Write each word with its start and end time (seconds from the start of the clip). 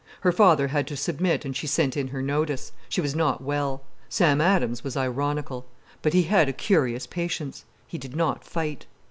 Her 0.21 0.31
father 0.31 0.69
had 0.69 0.87
to 0.87 0.97
submit 0.97 1.45
and 1.45 1.55
she 1.55 1.67
sent 1.67 1.95
in 1.95 2.07
her 2.07 2.23
notice—she 2.23 3.01
was 3.01 3.13
not 3.13 3.43
well. 3.43 3.83
Sam 4.09 4.41
Adams 4.41 4.83
was 4.83 4.97
ironical. 4.97 5.67
But 6.01 6.13
he 6.13 6.23
had 6.23 6.49
a 6.49 6.53
curious 6.53 7.05
patience. 7.05 7.65
He 7.85 7.99
did 7.99 8.15
not 8.15 8.43
fight. 8.43 8.87